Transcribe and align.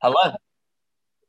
Hello. 0.00 0.36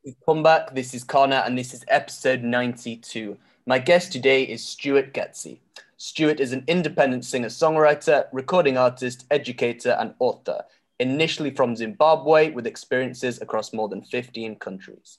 We've 0.06 0.14
come 0.24 0.44
back. 0.44 0.76
This 0.76 0.94
is 0.94 1.04
Connor, 1.04 1.38
and 1.38 1.58
this 1.58 1.74
is 1.74 1.84
episode 1.88 2.44
92. 2.44 3.36
My 3.66 3.80
guest 3.80 4.12
today 4.12 4.44
is 4.44 4.64
Stuart 4.64 5.12
Getsy. 5.12 5.58
Stuart 5.98 6.40
is 6.40 6.54
an 6.54 6.66
independent 6.68 7.26
singer 7.26 7.48
songwriter, 7.48 8.28
recording 8.32 8.78
artist, 8.78 9.26
educator, 9.32 9.98
and 10.00 10.14
author, 10.20 10.62
initially 11.00 11.50
from 11.50 11.76
Zimbabwe 11.76 12.52
with 12.52 12.68
experiences 12.68 13.42
across 13.42 13.74
more 13.74 13.90
than 13.90 14.04
15 14.04 14.58
countries. 14.58 15.18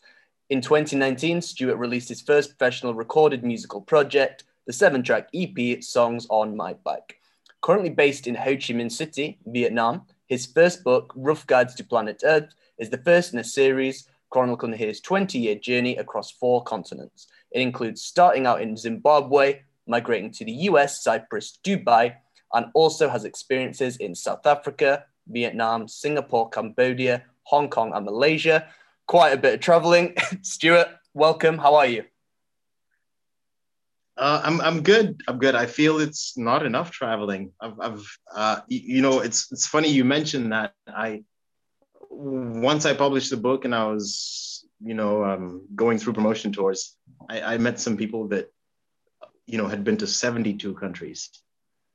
In 0.48 0.61
2019, 0.61 1.43
Stuart 1.43 1.77
released 1.79 2.09
his 2.09 2.23
first 2.23 2.51
professional 2.51 2.95
recorded 2.95 3.43
musical 3.43 3.80
project, 3.80 4.45
the 4.69 4.73
seven 4.73 5.03
track 5.03 5.29
EP 5.35 5.82
Songs 5.82 6.25
on 6.30 6.57
My 6.57 6.75
Bike. 6.75 7.17
Currently 7.62 7.91
based 7.91 8.29
in 8.29 8.37
Ho 8.37 8.53
Chi 8.53 8.75
Minh 8.75 8.93
City, 8.93 9.41
Vietnam, 9.45 10.03
his 10.29 10.46
first 10.46 10.85
book, 10.85 11.12
Rough 11.17 11.48
Guides 11.48 11.75
to 11.75 11.82
Planet 11.82 12.23
Earth, 12.25 12.55
is 12.81 12.91
the 12.91 12.99
first 12.99 13.33
in 13.33 13.39
a 13.39 13.45
series 13.45 14.09
chronicling 14.30 14.73
his 14.73 15.01
20 15.01 15.38
year 15.38 15.55
journey 15.55 15.97
across 15.98 16.30
four 16.30 16.65
continents. 16.65 17.29
It 17.52 17.61
includes 17.61 18.02
starting 18.02 18.47
out 18.47 18.62
in 18.62 18.77
Zimbabwe, 18.77 19.61
migrating 19.87 20.33
to 20.33 20.45
the 20.45 20.52
US, 20.71 21.05
Cyprus, 21.05 21.59
Dubai, 21.65 22.15
and 22.55 22.66
also 22.74 23.09
has 23.09 23.24
experiences 23.24 23.97
in 23.98 24.15
South 24.15 24.47
Africa, 24.47 25.05
Vietnam, 25.29 25.87
Singapore, 25.87 26.48
Cambodia, 26.48 27.23
Hong 27.45 27.69
Kong, 27.69 27.93
and 27.95 28.05
Malaysia. 28.05 28.66
Quite 29.07 29.33
a 29.33 29.37
bit 29.37 29.55
of 29.55 29.60
traveling. 29.60 30.16
Stuart, 30.43 30.88
welcome. 31.15 31.59
How 31.59 31.74
are 31.74 31.87
you? 31.87 32.05
Uh, 34.16 34.43
I'm 34.45 34.60
I'm 34.60 34.83
good. 34.83 35.23
I'm 35.29 35.38
good. 35.38 35.55
I 35.55 35.66
feel 35.66 35.99
it's 35.99 36.37
not 36.37 36.66
enough 36.66 36.91
traveling. 36.91 37.52
I've, 37.60 37.80
I've 37.80 38.19
uh, 38.35 38.60
you 38.69 39.01
know, 39.01 39.21
it's 39.21 39.51
it's 39.51 39.66
funny 39.66 39.88
you 39.88 40.05
mentioned 40.05 40.52
that. 40.52 40.74
I 40.87 41.23
once 42.10 42.84
I 42.84 42.95
published 42.95 43.30
the 43.30 43.37
book 43.37 43.64
and 43.64 43.74
I 43.74 43.87
was, 43.87 44.66
you 44.82 44.95
know, 44.95 45.24
um, 45.24 45.66
going 45.74 45.98
through 45.98 46.15
promotion 46.15 46.52
tours, 46.52 46.96
I, 47.29 47.54
I 47.54 47.59
met 47.59 47.80
some 47.80 47.96
people 47.96 48.29
that, 48.29 48.52
you 49.46 49.59
know, 49.59 49.68
had 49.68 49.85
been 49.85 49.96
to 49.98 50.07
72 50.07 50.74
countries, 50.74 51.30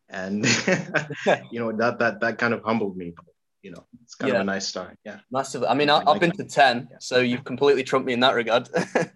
and 0.09 0.45
you 1.52 1.59
know 1.59 1.72
that 1.72 2.00
that 2.00 2.20
that 2.20 2.38
kind 2.38 2.53
of 2.53 2.64
humbled 2.64 2.98
me. 2.98 3.14
You 3.62 3.72
know, 3.72 3.86
it's 4.03 4.16
kind 4.16 4.31
yeah. 4.31 4.40
of 4.40 4.42
a 4.42 4.45
nice 4.45 4.67
start. 4.67 4.98
Yeah, 5.03 5.20
massive. 5.31 5.64
I 5.64 5.73
mean, 5.73 5.90
I, 5.90 6.03
have 6.06 6.20
been 6.20 6.31
to 6.34 6.44
10, 6.44 6.90
yeah. 6.92 6.97
so 7.00 7.20
you've 7.20 7.44
completely 7.44 7.84
trumped 7.84 8.06
me 8.06 8.14
in 8.14 8.20
that 8.20 8.36
regard. 8.36 8.70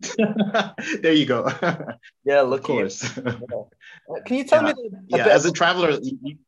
there 1.02 1.12
you 1.12 1.26
go. 1.26 1.50
Yeah, 2.24 2.42
look, 2.42 2.60
of 2.60 2.66
course. 2.66 3.02
Can 4.26 4.36
you 4.36 4.44
tell 4.44 4.66
yeah. 4.66 4.72
me? 4.72 4.90
Yeah, 5.08 5.26
as 5.26 5.44
a 5.44 5.52
traveler, 5.52 5.98
you, 6.02 6.38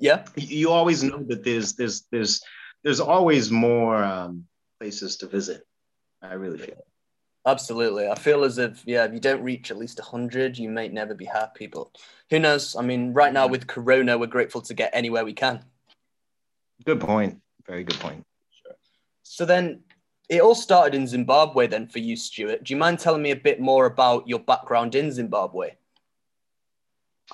yeah. 0.00 0.24
You 0.36 0.70
always 0.70 1.02
know 1.02 1.22
that 1.24 1.44
there's 1.44 1.74
there's 1.74 2.06
there's 2.10 2.42
there's 2.82 3.00
always 3.00 3.50
more 3.50 3.96
um, 4.02 4.44
places 4.80 5.16
to 5.18 5.26
visit. 5.26 5.66
I 6.22 6.34
really 6.34 6.58
feel. 6.58 6.84
Absolutely. 7.46 8.08
I 8.08 8.14
feel 8.14 8.44
as 8.44 8.58
if 8.58 8.82
yeah 8.84 9.04
if 9.04 9.12
you 9.14 9.20
don't 9.20 9.42
reach 9.42 9.70
at 9.70 9.78
least 9.78 9.98
100 9.98 10.58
you 10.58 10.68
may 10.68 10.88
never 10.88 11.14
be 11.14 11.24
happy 11.24 11.66
but 11.66 11.88
who 12.30 12.38
knows? 12.38 12.76
I 12.76 12.82
mean 12.82 13.14
right 13.14 13.32
now 13.32 13.46
with 13.46 13.66
corona 13.66 14.18
we're 14.18 14.26
grateful 14.26 14.60
to 14.62 14.74
get 14.74 14.90
anywhere 14.92 15.24
we 15.24 15.32
can. 15.32 15.64
Good 16.84 17.00
point. 17.00 17.40
Very 17.66 17.84
good 17.84 17.98
point. 18.00 18.24
Sure. 18.62 18.76
so 19.22 19.44
then 19.46 19.80
it 20.28 20.42
all 20.42 20.54
started 20.54 20.94
in 20.94 21.06
zimbabwe 21.06 21.66
then 21.66 21.88
for 21.88 22.00
you 22.00 22.16
stuart. 22.16 22.64
Do 22.64 22.74
you 22.74 22.78
mind 22.78 22.98
telling 22.98 23.22
me 23.22 23.30
a 23.30 23.36
bit 23.36 23.60
more 23.60 23.86
about 23.86 24.28
your 24.28 24.40
background 24.40 24.94
in 24.94 25.10
zimbabwe? 25.10 25.70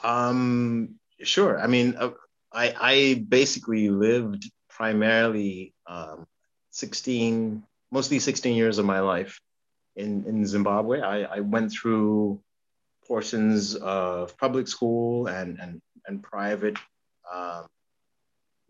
Um 0.04 0.94
sure. 1.22 1.58
I 1.58 1.66
mean 1.66 1.96
uh, 1.98 2.10
I, 2.54 2.74
I 2.80 3.24
basically 3.28 3.90
lived 3.90 4.50
primarily 4.70 5.74
um, 5.86 6.26
16, 6.70 7.62
mostly 7.90 8.18
16 8.18 8.56
years 8.56 8.78
of 8.78 8.86
my 8.86 9.00
life 9.00 9.40
in, 9.96 10.24
in 10.26 10.46
Zimbabwe. 10.46 11.00
I, 11.00 11.22
I 11.22 11.40
went 11.40 11.72
through 11.72 12.40
portions 13.06 13.74
of 13.74 14.36
public 14.38 14.68
school 14.68 15.26
and, 15.26 15.58
and, 15.60 15.80
and 16.06 16.22
private 16.22 16.78
uh, 17.32 17.64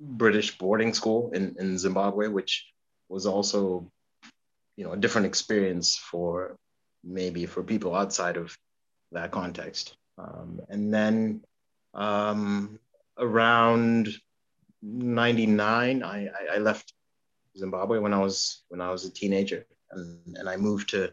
British 0.00 0.58
boarding 0.58 0.94
school 0.94 1.30
in, 1.32 1.54
in 1.58 1.78
Zimbabwe, 1.78 2.28
which 2.28 2.66
was 3.08 3.26
also, 3.26 3.90
you 4.76 4.84
know, 4.84 4.92
a 4.92 4.96
different 4.96 5.26
experience 5.26 5.96
for 5.96 6.56
maybe 7.04 7.46
for 7.46 7.62
people 7.62 7.94
outside 7.94 8.36
of 8.36 8.56
that 9.12 9.30
context. 9.30 9.94
Um, 10.18 10.60
and 10.68 10.92
then 10.92 11.42
um, 11.92 12.78
around 13.18 14.08
99 14.82 16.02
I, 16.02 16.28
I, 16.52 16.58
left 16.58 16.92
zimbabwe 17.56 17.98
when 17.98 18.12
i 18.12 18.18
was 18.18 18.64
when 18.68 18.80
i 18.80 18.90
was 18.90 19.04
a 19.04 19.12
teenager. 19.12 19.66
And, 19.90 20.36
and 20.36 20.48
i 20.48 20.56
moved 20.56 20.90
to 20.90 21.12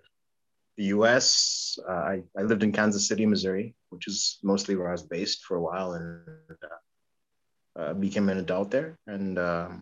the 0.77 0.85
us 0.85 1.77
uh, 1.87 1.91
I, 1.91 2.23
I 2.37 2.41
lived 2.41 2.63
in 2.63 2.71
kansas 2.71 3.07
city 3.07 3.25
missouri 3.25 3.75
which 3.89 4.07
is 4.07 4.39
mostly 4.43 4.75
where 4.75 4.89
i 4.89 4.91
was 4.91 5.03
based 5.03 5.43
for 5.43 5.57
a 5.57 5.61
while 5.61 5.93
and 5.93 6.23
uh, 6.63 6.67
uh, 7.75 7.93
became 7.93 8.29
an 8.29 8.37
adult 8.37 8.71
there. 8.71 8.97
And 9.07 9.37
um, 9.39 9.81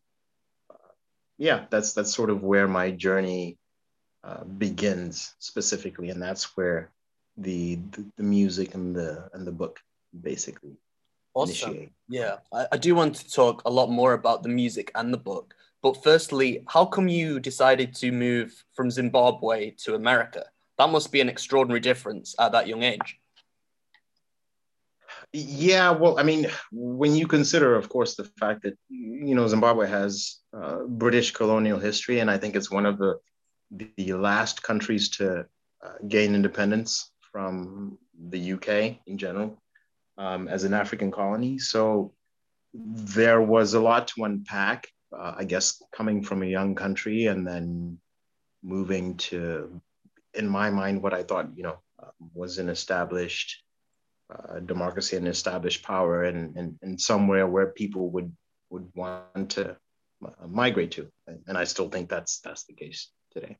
yeah 1.38 1.66
that's 1.70 1.94
that's 1.94 2.14
sort 2.14 2.30
of 2.30 2.44
where 2.44 2.68
my 2.68 2.92
journey 2.92 3.58
uh, 4.24 4.44
begins 4.44 5.34
specifically. 5.40 6.10
And 6.10 6.22
that's 6.22 6.56
where 6.58 6.92
the, 7.38 7.76
the 7.76 8.06
the 8.18 8.24
music 8.24 8.76
and 8.76 8.96
the 8.96 9.30
and 9.34 9.46
the 9.46 9.52
book 9.52 9.80
basically 10.22 10.78
Awesome. 11.34 11.70
Initiate. 11.70 11.92
Yeah, 12.08 12.38
I, 12.54 12.68
I 12.74 12.78
do 12.78 12.96
want 12.96 13.16
to 13.16 13.32
talk 13.32 13.62
a 13.66 13.70
lot 13.70 13.90
more 13.90 14.14
about 14.14 14.44
the 14.44 14.50
music 14.50 14.92
and 14.96 15.14
the 15.14 15.18
book. 15.18 15.56
But 15.82 16.04
firstly, 16.04 16.64
how 16.68 16.86
come 16.86 17.08
you 17.08 17.40
decided 17.40 17.96
to 17.96 18.12
move 18.12 18.64
from 18.74 18.92
Zimbabwe 18.92 19.72
to 19.84 19.96
America? 19.96 20.46
That 20.78 20.90
must 20.90 21.12
be 21.12 21.22
an 21.22 21.30
extraordinary 21.30 21.80
difference 21.80 22.36
at 22.40 22.52
that 22.52 22.68
young 22.68 22.84
age. 22.84 23.20
Yeah, 25.32 25.92
well, 25.92 26.20
I 26.20 26.24
mean, 26.24 26.48
when 26.72 27.16
you 27.16 27.28
consider, 27.28 27.76
of 27.76 27.88
course, 27.90 28.16
the 28.16 28.24
fact 28.40 28.64
that 28.64 28.78
you 28.90 29.36
know 29.36 29.48
Zimbabwe 29.48 29.88
has 29.88 30.40
uh, 30.54 30.80
British 30.88 31.32
colonial 31.32 31.80
history, 31.80 32.20
and 32.20 32.32
I 32.32 32.38
think 32.38 32.56
it's 32.56 32.72
one 32.72 32.86
of 32.86 32.98
the 32.98 33.20
the 33.72 34.14
last 34.14 34.64
countries 34.64 35.10
to 35.10 35.46
uh, 35.86 35.94
gain 36.08 36.34
independence 36.34 37.12
from 37.32 38.00
the 38.30 38.54
UK 38.54 38.98
in 39.06 39.18
general 39.18 39.62
um, 40.20 40.48
as 40.48 40.66
an 40.66 40.74
African 40.74 41.10
colony. 41.10 41.58
So 41.58 42.14
there 42.74 43.42
was 43.42 43.74
a 43.74 43.80
lot 43.80 44.10
to 44.10 44.26
unpack, 44.26 44.88
uh, 45.18 45.34
I 45.38 45.46
guess, 45.46 45.82
coming 45.92 46.22
from 46.22 46.44
a 46.44 46.54
young 46.58 46.76
country 46.76 47.26
and 47.26 47.48
then 47.48 47.98
moving 48.62 49.18
to, 49.30 49.82
in 50.34 50.48
my 50.48 50.70
mind, 50.70 51.02
what 51.02 51.14
I 51.14 51.24
thought, 51.24 51.48
you 51.56 51.64
know, 51.64 51.80
uh, 52.04 52.12
was 52.36 52.60
an 52.60 52.70
established 52.70 53.64
uh, 54.30 54.60
democracy 54.60 55.16
and 55.16 55.28
established 55.28 55.84
power 55.84 56.26
and, 56.26 56.56
and, 56.58 56.78
and 56.84 57.02
somewhere 57.02 57.48
where 57.48 57.68
people 57.68 58.10
would, 58.12 58.32
would 58.70 58.88
want 58.94 59.52
to 59.52 59.78
uh, 60.24 60.48
migrate 60.48 60.92
to. 60.92 61.08
And 61.48 61.58
I 61.58 61.64
still 61.64 61.90
think 61.90 62.10
that's, 62.10 62.42
that's 62.42 62.66
the 62.66 62.74
case 62.74 63.10
today. 63.32 63.58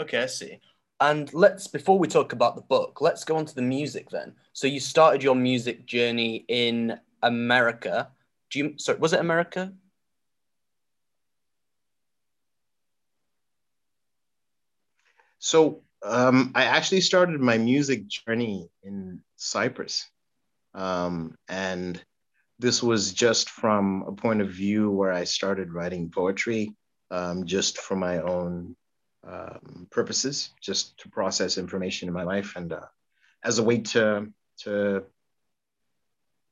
Okay, 0.00 0.22
I 0.22 0.26
see. 0.26 0.58
And 1.00 1.32
let's 1.34 1.66
before 1.66 1.98
we 1.98 2.08
talk 2.08 2.32
about 2.32 2.54
the 2.54 2.62
book, 2.62 3.00
let's 3.00 3.24
go 3.24 3.36
on 3.36 3.46
to 3.46 3.54
the 3.54 3.62
music 3.62 4.10
then. 4.10 4.34
So 4.52 4.66
you 4.66 4.80
started 4.80 5.22
your 5.22 5.34
music 5.34 5.86
journey 5.86 6.44
in 6.48 6.98
America. 7.22 8.08
Do 8.50 8.58
you 8.58 8.74
sorry, 8.78 8.98
was 8.98 9.12
it 9.12 9.20
America? 9.20 9.72
So 15.38 15.82
um, 16.02 16.52
I 16.54 16.64
actually 16.64 17.00
started 17.00 17.40
my 17.40 17.58
music 17.58 18.06
journey 18.06 18.68
in 18.82 19.20
Cyprus. 19.36 20.08
Um, 20.74 21.36
and 21.48 22.02
this 22.58 22.82
was 22.82 23.12
just 23.12 23.50
from 23.50 24.04
a 24.06 24.12
point 24.12 24.40
of 24.40 24.48
view 24.50 24.90
where 24.90 25.12
I 25.12 25.24
started 25.24 25.72
writing 25.72 26.10
poetry 26.10 26.72
um, 27.10 27.44
just 27.44 27.78
for 27.78 27.96
my 27.96 28.20
own 28.20 28.76
um, 29.26 29.86
purposes, 29.90 30.50
just 30.60 30.98
to 30.98 31.08
process 31.08 31.58
information 31.58 32.08
in 32.08 32.14
my 32.14 32.24
life 32.24 32.54
and 32.56 32.72
uh, 32.72 32.86
as 33.42 33.58
a 33.58 33.62
way 33.62 33.78
to 33.78 34.28
to 34.58 35.04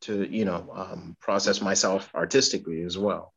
to 0.03 0.25
you 0.25 0.45
know 0.45 0.69
um, 0.75 1.17
process 1.21 1.61
myself 1.61 2.11
artistically 2.15 2.83
as 2.83 2.99
well. 2.99 3.33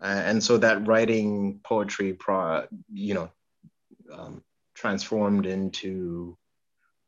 And 0.00 0.42
so 0.42 0.58
that 0.58 0.86
writing 0.86 1.58
poetry, 1.64 2.12
pro, 2.12 2.66
you 2.92 3.14
know, 3.14 3.30
um, 4.12 4.44
transformed 4.74 5.44
into 5.44 6.38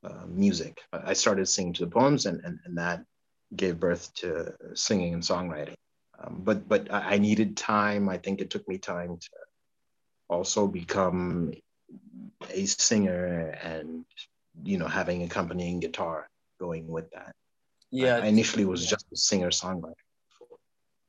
uh, 0.02 0.26
music. 0.26 0.80
I 0.92 1.12
started 1.12 1.46
singing 1.46 1.72
to 1.74 1.84
the 1.84 1.90
poems, 1.90 2.26
and, 2.26 2.40
and, 2.44 2.58
and 2.64 2.78
that 2.78 3.04
gave 3.54 3.78
birth 3.78 4.12
to 4.14 4.54
singing 4.74 5.14
and 5.14 5.22
songwriting. 5.22 5.74
Um, 6.18 6.40
but 6.42 6.68
but 6.68 6.92
I 6.92 7.18
needed 7.18 7.56
time. 7.56 8.08
I 8.08 8.18
think 8.18 8.40
it 8.40 8.50
took 8.50 8.66
me 8.66 8.78
time 8.78 9.18
to 9.18 9.28
also 10.30 10.66
become 10.66 11.52
a 12.48 12.64
singer 12.64 13.58
and 13.62 14.04
you 14.62 14.78
know 14.78 14.86
having 14.86 15.22
accompanying 15.22 15.80
guitar 15.80 16.28
going 16.58 16.86
with 16.88 17.10
that. 17.10 17.34
Yeah, 17.90 18.18
I, 18.18 18.26
initially 18.26 18.64
was 18.64 18.86
just 18.86 19.06
a 19.12 19.16
singer 19.16 19.50
songwriter. 19.50 19.94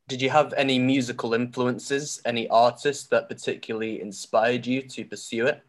did 0.07 0.21
you 0.21 0.31
have 0.31 0.53
any 0.57 0.79
musical 0.79 1.33
influences, 1.33 2.21
any 2.25 2.49
artists 2.49 3.07
that 3.07 3.29
particularly 3.29 4.01
inspired 4.01 4.65
you 4.65 4.81
to 4.81 5.05
pursue 5.05 5.45
it? 5.45 5.61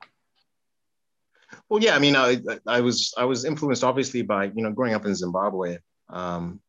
Well, 1.68 1.82
yeah, 1.82 1.94
I 1.94 1.98
mean, 1.98 2.16
I 2.16 2.38
I 2.66 2.80
was 2.80 3.14
I 3.16 3.24
was 3.24 3.44
influenced 3.44 3.84
obviously 3.84 4.22
by 4.22 4.44
you 4.44 4.62
know 4.62 4.72
growing 4.72 4.94
up 4.94 5.04
in 5.04 5.14
Zimbabwe. 5.14 5.78
Um, 6.08 6.60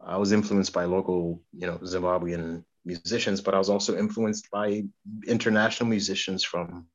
I 0.00 0.16
was 0.16 0.32
influenced 0.32 0.72
by 0.72 0.84
local 0.84 1.40
you 1.52 1.66
know 1.66 1.78
Zimbabwean 1.78 2.64
musicians, 2.88 3.40
but 3.40 3.54
I 3.54 3.58
was 3.58 3.70
also 3.70 3.96
influenced 3.96 4.50
by 4.50 4.84
international 5.26 5.88
musicians 5.88 6.42
from 6.42 6.86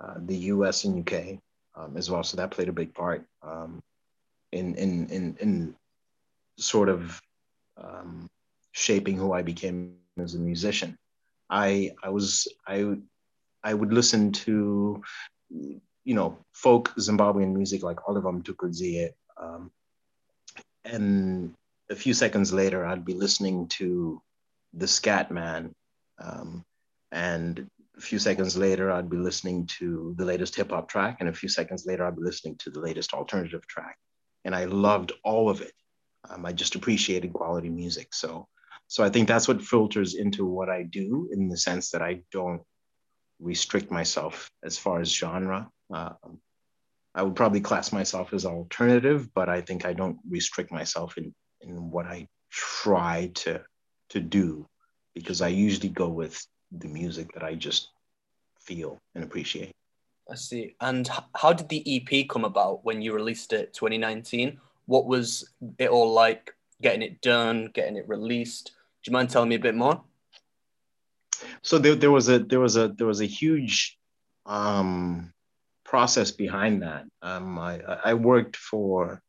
uh, 0.00 0.18
the 0.18 0.36
U.S. 0.54 0.84
and 0.84 0.96
U.K. 0.96 1.40
Um, 1.74 1.96
as 1.96 2.10
well. 2.10 2.22
So 2.22 2.36
that 2.36 2.52
played 2.52 2.68
a 2.68 2.72
big 2.72 2.94
part 2.94 3.26
um, 3.42 3.82
in 4.52 4.74
in 4.76 5.08
in 5.08 5.36
in 5.40 5.74
sort 6.56 6.88
of 6.88 7.20
um, 7.76 8.28
shaping 8.72 9.16
who 9.16 9.32
I 9.32 9.42
became 9.42 9.96
as 10.18 10.34
a 10.34 10.38
musician. 10.38 10.96
I 11.50 11.92
I 12.02 12.10
was 12.10 12.46
I 12.66 12.96
I 13.64 13.74
would 13.74 13.92
listen 13.92 14.32
to 14.46 15.02
you 15.50 16.14
know 16.14 16.38
folk 16.52 16.94
Zimbabwean 16.96 17.52
music 17.54 17.82
like 17.82 18.06
Oliver 18.06 18.32
Mtukudzi, 18.32 19.10
um, 19.36 19.70
and 20.84 21.54
a 21.90 21.96
few 21.96 22.14
seconds 22.14 22.52
later 22.52 22.84
I'd 22.86 23.04
be 23.04 23.14
listening 23.14 23.66
to 23.78 24.22
the 24.76 24.88
Scat 24.88 25.30
Man, 25.30 25.72
um, 26.22 26.64
and 27.12 27.68
a 27.96 28.00
few 28.00 28.18
seconds 28.18 28.56
later 28.56 28.90
I'd 28.90 29.10
be 29.10 29.16
listening 29.16 29.66
to 29.78 30.14
the 30.18 30.24
latest 30.24 30.56
hip 30.56 30.70
hop 30.70 30.88
track, 30.88 31.18
and 31.20 31.28
a 31.28 31.32
few 31.32 31.48
seconds 31.48 31.84
later 31.86 32.06
I'd 32.06 32.16
be 32.16 32.22
listening 32.22 32.56
to 32.58 32.70
the 32.70 32.80
latest 32.80 33.14
alternative 33.14 33.66
track, 33.66 33.96
and 34.44 34.54
I 34.54 34.64
loved 34.64 35.12
all 35.22 35.48
of 35.48 35.60
it. 35.60 35.72
Um, 36.28 36.46
I 36.46 36.52
just 36.52 36.74
appreciated 36.74 37.32
quality 37.32 37.68
music, 37.68 38.14
so 38.14 38.48
so 38.86 39.02
I 39.02 39.10
think 39.10 39.28
that's 39.28 39.48
what 39.48 39.62
filters 39.62 40.14
into 40.14 40.44
what 40.44 40.68
I 40.68 40.82
do 40.82 41.28
in 41.32 41.48
the 41.48 41.56
sense 41.56 41.90
that 41.90 42.02
I 42.02 42.22
don't 42.30 42.62
restrict 43.40 43.90
myself 43.90 44.50
as 44.62 44.78
far 44.78 45.00
as 45.00 45.12
genre. 45.12 45.68
Uh, 45.92 46.12
I 47.14 47.22
would 47.22 47.36
probably 47.36 47.60
class 47.60 47.92
myself 47.92 48.32
as 48.32 48.44
alternative, 48.44 49.32
but 49.34 49.48
I 49.48 49.60
think 49.60 49.84
I 49.84 49.92
don't 49.92 50.18
restrict 50.28 50.72
myself 50.72 51.16
in, 51.16 51.34
in 51.60 51.90
what 51.90 52.06
I 52.06 52.28
try 52.50 53.30
to 53.34 53.62
to 54.10 54.20
do 54.20 54.66
because 55.14 55.40
I 55.40 55.48
usually 55.48 55.88
go 55.88 56.08
with 56.08 56.44
the 56.72 56.88
music 56.88 57.32
that 57.34 57.44
I 57.44 57.54
just 57.54 57.90
feel 58.58 58.98
and 59.14 59.24
appreciate. 59.24 59.72
I 60.30 60.34
see. 60.36 60.74
And 60.80 61.08
how 61.34 61.52
did 61.52 61.68
the 61.68 61.82
EP 61.86 62.28
come 62.28 62.44
about 62.44 62.84
when 62.84 63.02
you 63.02 63.12
released 63.12 63.52
it 63.52 63.74
2019? 63.74 64.58
What 64.86 65.06
was 65.06 65.50
it 65.78 65.90
all 65.90 66.12
like 66.12 66.54
getting 66.82 67.02
it 67.02 67.20
done, 67.20 67.70
getting 67.72 67.96
it 67.96 68.08
released? 68.08 68.72
Do 69.02 69.10
you 69.10 69.12
mind 69.12 69.30
telling 69.30 69.50
me 69.50 69.56
a 69.56 69.60
bit 69.60 69.74
more? 69.74 70.02
So 71.62 71.78
there, 71.78 71.94
there 71.94 72.10
was 72.10 72.28
a 72.28 72.38
there 72.38 72.60
was 72.60 72.76
a 72.76 72.88
there 72.88 73.06
was 73.06 73.20
a 73.20 73.26
huge 73.26 73.98
um, 74.46 75.32
process 75.84 76.30
behind 76.30 76.82
that. 76.82 77.04
Um, 77.20 77.58
I, 77.58 77.80
I 78.04 78.14
worked 78.14 78.56
for 78.56 79.22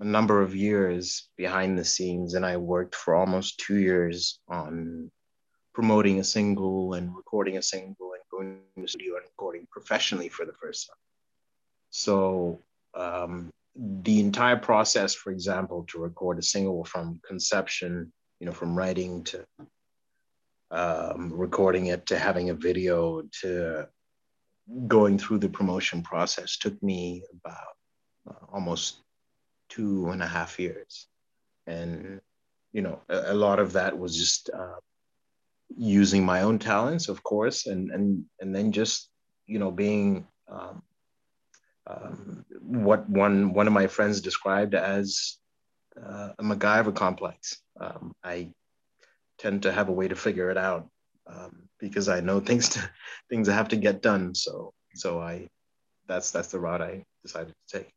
a 0.00 0.04
number 0.04 0.42
of 0.42 0.54
years 0.54 1.28
behind 1.36 1.78
the 1.78 1.84
scenes, 1.84 2.34
and 2.34 2.44
I 2.44 2.56
worked 2.56 2.94
for 2.94 3.14
almost 3.14 3.58
two 3.58 3.78
years 3.78 4.40
on 4.48 5.10
promoting 5.72 6.20
a 6.20 6.24
single 6.24 6.94
and 6.94 7.14
recording 7.14 7.56
a 7.56 7.62
single 7.62 8.12
and 8.12 8.22
going 8.30 8.60
to 8.76 8.82
the 8.82 8.88
studio 8.88 9.16
and 9.16 9.24
recording 9.24 9.66
professionally 9.70 10.28
for 10.28 10.44
the 10.44 10.52
first 10.52 10.88
time. 10.88 10.96
So 11.90 12.60
um, 12.94 13.50
the 13.76 14.20
entire 14.20 14.56
process, 14.56 15.14
for 15.14 15.30
example, 15.30 15.84
to 15.88 15.98
record 15.98 16.38
a 16.38 16.42
single 16.42 16.84
from 16.84 17.20
conception 17.26 18.12
you 18.44 18.46
know, 18.46 18.52
from 18.52 18.76
writing 18.76 19.24
to 19.24 19.44
um, 20.70 21.32
recording 21.32 21.86
it 21.86 22.06
to 22.06 22.18
having 22.18 22.50
a 22.50 22.54
video 22.54 23.22
to 23.40 23.88
going 24.86 25.18
through 25.18 25.38
the 25.38 25.48
promotion 25.48 26.02
process 26.02 26.56
took 26.56 26.80
me 26.82 27.22
about 27.32 27.74
uh, 28.28 28.44
almost 28.52 29.00
two 29.74 30.10
and 30.10 30.22
a 30.22 30.26
half 30.26 30.58
years. 30.58 31.06
And, 31.66 32.20
you 32.72 32.82
know, 32.82 33.00
a, 33.08 33.32
a 33.32 33.34
lot 33.34 33.58
of 33.58 33.72
that 33.72 33.98
was 33.98 34.16
just 34.16 34.50
uh, 34.50 34.80
using 35.76 36.24
my 36.24 36.42
own 36.42 36.58
talents, 36.58 37.08
of 37.08 37.22
course, 37.22 37.66
and, 37.66 37.90
and, 37.90 38.24
and 38.40 38.54
then 38.54 38.72
just, 38.72 39.08
you 39.46 39.58
know, 39.58 39.70
being 39.70 40.26
um, 40.48 40.82
um, 41.86 42.44
what 42.60 43.08
one, 43.08 43.52
one 43.52 43.66
of 43.66 43.72
my 43.72 43.86
friends 43.86 44.20
described 44.20 44.74
as 44.74 45.38
uh, 46.00 46.30
a 46.38 46.42
MacGyver 46.42 46.94
complex. 46.94 47.60
Um, 47.80 48.12
I 48.22 48.50
tend 49.38 49.62
to 49.62 49.72
have 49.72 49.88
a 49.88 49.92
way 49.92 50.08
to 50.08 50.16
figure 50.16 50.50
it 50.50 50.58
out 50.58 50.88
um, 51.26 51.68
because 51.78 52.08
I 52.08 52.20
know 52.20 52.40
things 52.40 52.70
to, 52.70 52.90
things 53.30 53.46
that 53.46 53.54
have 53.54 53.68
to 53.68 53.76
get 53.76 54.02
done. 54.02 54.34
So 54.34 54.72
so 54.94 55.20
I 55.20 55.48
that's 56.06 56.30
that's 56.30 56.48
the 56.48 56.60
route 56.60 56.82
I 56.82 57.04
decided 57.22 57.54
to 57.68 57.78
take. 57.78 57.93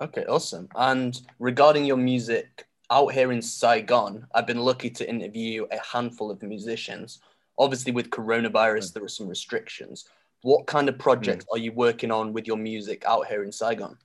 Okay, 0.00 0.24
awesome. 0.24 0.66
And 0.74 1.20
regarding 1.38 1.84
your 1.84 1.98
music 1.98 2.66
out 2.90 3.12
here 3.12 3.32
in 3.32 3.42
Saigon, 3.42 4.26
I've 4.34 4.46
been 4.46 4.58
lucky 4.58 4.88
to 4.88 5.08
interview 5.08 5.66
a 5.70 5.78
handful 5.78 6.30
of 6.30 6.42
musicians. 6.42 7.20
Obviously, 7.58 7.92
with 7.92 8.08
coronavirus, 8.08 8.94
there 8.94 9.04
are 9.04 9.08
some 9.08 9.28
restrictions. 9.28 10.06
What 10.40 10.66
kind 10.66 10.88
of 10.88 10.98
projects 10.98 11.44
mm. 11.44 11.48
are 11.54 11.58
you 11.58 11.72
working 11.72 12.10
on 12.10 12.32
with 12.32 12.46
your 12.46 12.56
music 12.56 13.04
out 13.06 13.26
here 13.26 13.44
in 13.44 13.52
Saigon? 13.52 13.98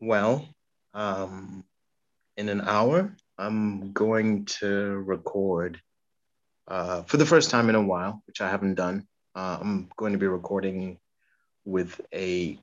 Well, 0.00 0.48
um, 0.94 1.64
in 2.38 2.48
an 2.48 2.62
hour, 2.62 3.14
I'm 3.36 3.92
going 3.92 4.46
to 4.60 5.02
record 5.04 5.78
uh, 6.68 7.02
for 7.02 7.18
the 7.18 7.26
first 7.26 7.50
time 7.50 7.68
in 7.68 7.74
a 7.74 7.82
while, 7.82 8.22
which 8.26 8.40
I 8.40 8.48
haven't 8.48 8.76
done. 8.76 9.06
Uh, 9.34 9.58
I'm 9.60 9.90
going 9.98 10.12
to 10.12 10.18
be 10.18 10.26
recording 10.26 10.98
with 11.66 12.00
a 12.14 12.58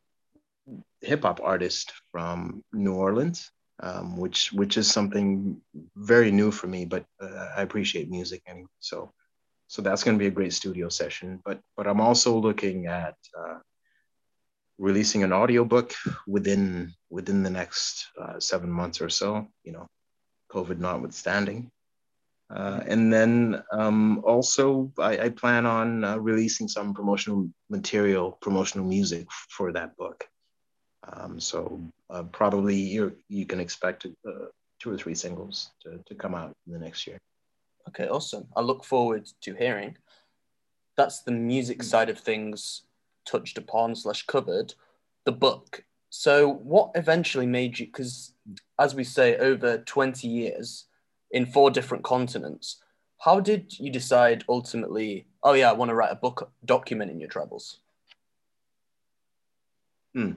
hip 1.02 1.24
hop 1.24 1.40
artist 1.44 1.92
from 2.12 2.64
New 2.72 2.94
Orleans, 2.94 3.52
um, 3.82 4.18
which 4.18 4.52
which 4.54 4.78
is 4.78 4.92
something 4.92 5.62
very 5.96 6.32
new 6.32 6.52
for 6.52 6.68
me. 6.68 6.86
But 6.86 7.06
uh, 7.22 7.50
I 7.58 7.62
appreciate 7.62 8.10
music 8.10 8.42
anyway, 8.48 8.68
so 8.80 9.12
so 9.68 9.82
that's 9.82 10.04
going 10.04 10.18
to 10.18 10.24
be 10.24 10.28
a 10.28 10.38
great 10.38 10.54
studio 10.54 10.90
session. 10.90 11.42
But 11.44 11.60
but 11.76 11.88
I'm 11.88 12.02
also 12.02 12.38
looking 12.38 12.88
at 12.88 13.16
uh, 13.38 13.60
releasing 14.78 15.24
an 15.24 15.34
audiobook 15.34 15.94
within 16.28 16.94
within 17.10 17.44
the 17.44 17.50
next 17.50 18.08
uh, 18.20 18.40
seven 18.40 18.70
months 18.70 19.02
or 19.02 19.10
so, 19.10 19.48
you 19.64 19.72
know, 19.72 19.88
COVID 20.52 20.80
notwithstanding. 20.80 21.72
Uh, 22.54 22.82
and 22.86 23.12
then 23.12 23.64
um, 23.72 24.22
also, 24.26 24.92
I, 25.00 25.18
I, 25.18 25.30
plan 25.30 25.66
on 25.66 26.04
uh, 26.04 26.18
releasing 26.18 26.68
some 26.68 26.94
promotional 26.94 27.50
material, 27.70 28.38
promotional 28.42 28.86
music 28.86 29.28
for 29.50 29.72
that 29.72 29.98
book. 29.98 30.26
Um, 31.12 31.40
so 31.40 31.82
uh, 32.10 32.24
probably 32.24 32.76
you 32.76 33.16
you 33.28 33.46
can 33.46 33.60
expect 33.60 34.06
uh, 34.06 34.32
two 34.80 34.92
or 34.92 34.98
three 34.98 35.16
singles 35.16 35.72
to, 35.82 36.00
to 36.06 36.16
come 36.16 36.34
out 36.34 36.56
in 36.66 36.74
the 36.74 36.80
next 36.80 37.06
year. 37.08 37.18
Okay, 37.90 38.08
awesome. 38.08 38.48
I 38.56 38.62
look 38.62 38.84
forward 38.84 39.30
to 39.42 39.54
hearing. 39.54 39.98
That's 40.96 41.22
the 41.22 41.32
music 41.32 41.84
side 41.84 42.10
of 42.10 42.20
things 42.20 42.84
touched 43.26 43.58
upon 43.58 43.96
slash 43.96 44.26
covered 44.26 44.74
the 45.26 45.32
book. 45.32 45.84
So 46.10 46.48
what 46.48 46.92
eventually 46.96 47.48
made 47.48 47.80
you? 47.80 47.88
Because 47.88 48.34
as 48.80 48.96
we 48.96 49.04
say, 49.04 49.36
over 49.38 49.80
twenty 49.80 50.28
years 50.28 50.86
in 51.32 51.46
four 51.46 51.72
different 51.72 52.04
continents. 52.04 52.82
How 53.20 53.40
did 53.40 53.80
you 53.80 53.90
decide 53.90 54.44
ultimately? 54.48 55.26
Oh 55.42 55.54
yeah, 55.54 55.70
I 55.70 55.74
want 55.74 55.90
to 55.90 55.96
write 55.96 56.12
a 56.12 56.16
book 56.16 56.52
documenting 56.66 57.20
your 57.20 57.30
travels. 57.30 57.80
Hmm. 60.14 60.34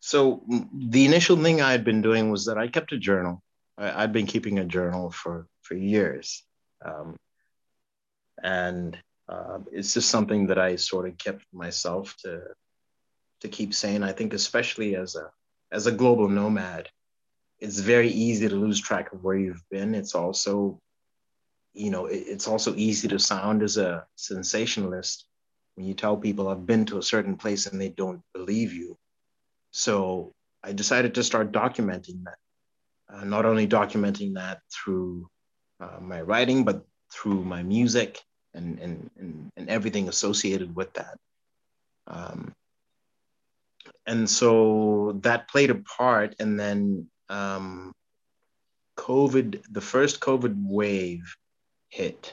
So 0.00 0.44
the 0.72 1.04
initial 1.04 1.36
thing 1.36 1.60
I 1.60 1.72
had 1.72 1.84
been 1.84 2.02
doing 2.02 2.30
was 2.30 2.46
that 2.46 2.58
I 2.58 2.68
kept 2.68 2.92
a 2.92 2.98
journal. 2.98 3.42
I, 3.76 4.00
had 4.02 4.12
been 4.12 4.26
keeping 4.26 4.58
a 4.58 4.64
journal 4.64 5.10
for 5.10 5.46
for 5.62 5.74
years, 5.74 6.44
um, 6.84 7.16
and 8.42 8.98
uh, 9.28 9.58
it's 9.70 9.94
just 9.94 10.10
something 10.10 10.46
that 10.48 10.58
I 10.58 10.76
sort 10.76 11.08
of 11.08 11.16
kept 11.18 11.44
myself 11.52 12.16
to 12.24 12.42
to 13.40 13.48
keep 13.48 13.74
saying. 13.74 14.02
I 14.02 14.12
think 14.12 14.32
especially 14.32 14.96
as 14.96 15.14
a 15.14 15.30
as 15.70 15.86
a 15.86 15.92
global 15.92 16.28
nomad, 16.28 16.88
it's 17.60 17.78
very 17.78 18.08
easy 18.08 18.48
to 18.48 18.54
lose 18.54 18.80
track 18.80 19.12
of 19.12 19.22
where 19.22 19.36
you've 19.36 19.68
been. 19.70 19.94
It's 19.94 20.14
also, 20.14 20.80
you 21.72 21.90
know, 21.90 22.06
it, 22.06 22.24
it's 22.26 22.48
also 22.48 22.74
easy 22.74 23.08
to 23.08 23.18
sound 23.18 23.62
as 23.62 23.76
a 23.76 24.06
sensationalist 24.16 25.26
when 25.74 25.86
you 25.86 25.94
tell 25.94 26.16
people 26.16 26.48
I've 26.48 26.66
been 26.66 26.84
to 26.86 26.98
a 26.98 27.02
certain 27.02 27.36
place 27.36 27.66
and 27.66 27.80
they 27.80 27.90
don't 27.90 28.22
believe 28.34 28.72
you. 28.72 28.96
So 29.70 30.32
I 30.62 30.72
decided 30.72 31.14
to 31.14 31.24
start 31.24 31.52
documenting 31.52 32.24
that. 32.24 32.38
Uh, 33.10 33.24
not 33.24 33.46
only 33.46 33.66
documenting 33.66 34.34
that 34.34 34.60
through 34.72 35.28
uh, 35.80 35.98
my 36.00 36.20
writing, 36.20 36.64
but 36.64 36.84
through 37.12 37.42
my 37.44 37.62
music 37.62 38.20
and, 38.54 38.78
and, 38.78 39.10
and, 39.18 39.50
and 39.56 39.68
everything 39.70 40.08
associated 40.08 40.74
with 40.74 40.92
that. 40.94 41.16
Um, 42.06 42.52
and 44.06 44.28
so 44.28 45.18
that 45.22 45.48
played 45.48 45.70
a 45.70 45.76
part. 45.76 46.34
And 46.38 46.58
then 46.58 47.08
um, 47.28 47.92
COVID, 48.98 49.62
the 49.70 49.80
first 49.80 50.20
COVID 50.20 50.54
wave 50.66 51.34
hit 51.88 52.32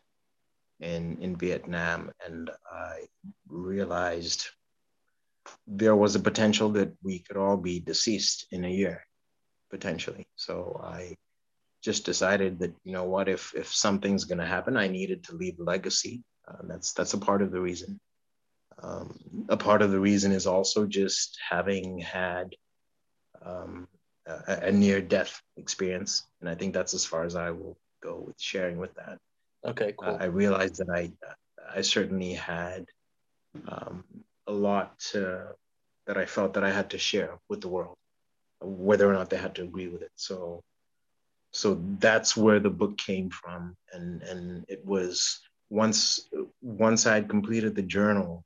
in 0.79 1.17
in 1.21 1.35
Vietnam, 1.35 2.11
and 2.25 2.49
I 2.69 3.05
realized 3.47 4.47
there 5.67 5.95
was 5.95 6.15
a 6.15 6.19
potential 6.19 6.69
that 6.71 6.93
we 7.03 7.19
could 7.19 7.37
all 7.37 7.57
be 7.57 7.79
deceased 7.79 8.47
in 8.51 8.65
a 8.65 8.69
year, 8.69 9.05
potentially. 9.69 10.27
So 10.35 10.81
I 10.83 11.15
just 11.83 12.05
decided 12.05 12.59
that 12.59 12.73
you 12.83 12.93
know 12.93 13.03
what, 13.03 13.29
if 13.29 13.53
if 13.55 13.73
something's 13.73 14.25
going 14.25 14.39
to 14.39 14.45
happen, 14.45 14.77
I 14.77 14.87
needed 14.87 15.23
to 15.25 15.35
leave 15.35 15.59
a 15.59 15.63
legacy. 15.63 16.23
Uh, 16.47 16.63
that's 16.63 16.93
that's 16.93 17.13
a 17.13 17.19
part 17.19 17.41
of 17.41 17.51
the 17.51 17.61
reason. 17.61 17.99
Um, 18.81 19.45
a 19.49 19.57
part 19.57 19.81
of 19.81 19.91
the 19.91 19.99
reason 19.99 20.31
is 20.31 20.47
also 20.47 20.85
just 20.85 21.39
having 21.49 21.99
had 21.99 22.55
um, 23.43 23.87
a, 24.25 24.67
a 24.67 24.71
near 24.71 24.99
death 25.01 25.41
experience, 25.57 26.27
and 26.41 26.49
I 26.49 26.55
think 26.55 26.73
that's 26.73 26.93
as 26.93 27.05
far 27.05 27.23
as 27.23 27.35
I 27.35 27.51
will 27.51 27.77
go 28.01 28.23
with 28.27 28.39
sharing 28.39 28.77
with 28.77 28.93
that. 28.95 29.19
Okay, 29.63 29.93
cool. 29.97 30.09
Uh, 30.09 30.17
I 30.19 30.25
realized 30.25 30.77
that 30.77 30.89
I 30.89 31.11
I 31.73 31.81
certainly 31.81 32.33
had 32.33 32.85
um, 33.67 34.03
a 34.47 34.53
lot 34.53 34.99
that 36.07 36.17
I 36.17 36.25
felt 36.25 36.53
that 36.53 36.63
I 36.63 36.71
had 36.71 36.91
to 36.91 36.97
share 36.97 37.37
with 37.49 37.61
the 37.61 37.67
world, 37.69 37.95
whether 38.61 39.09
or 39.09 39.13
not 39.13 39.29
they 39.29 39.37
had 39.37 39.55
to 39.55 39.63
agree 39.63 39.87
with 39.87 40.01
it. 40.01 40.11
So, 40.15 40.61
so 41.53 41.81
that's 41.99 42.35
where 42.37 42.59
the 42.59 42.69
book 42.69 42.97
came 42.97 43.29
from, 43.29 43.75
and 43.93 44.21
and 44.23 44.65
it 44.67 44.85
was 44.85 45.39
once 45.69 46.29
once 46.61 47.05
I 47.05 47.15
had 47.15 47.29
completed 47.29 47.75
the 47.75 47.83
journal, 47.83 48.43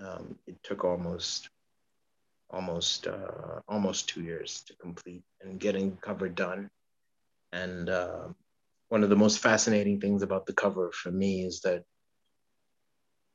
um, 0.00 0.36
it 0.46 0.56
took 0.62 0.84
almost 0.84 1.48
almost 2.50 3.06
uh, 3.06 3.60
almost 3.68 4.08
two 4.08 4.22
years 4.22 4.62
to 4.66 4.74
complete 4.76 5.22
and 5.42 5.60
getting 5.60 5.96
cover 5.98 6.28
done. 6.28 6.70
And 7.52 7.88
uh, 7.88 8.28
one 8.88 9.02
of 9.04 9.10
the 9.10 9.16
most 9.16 9.38
fascinating 9.40 10.00
things 10.00 10.22
about 10.22 10.46
the 10.46 10.52
cover 10.52 10.90
for 10.92 11.10
me 11.10 11.44
is 11.44 11.60
that 11.62 11.82